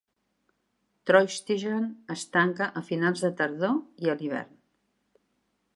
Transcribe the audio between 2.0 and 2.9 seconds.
es tanca a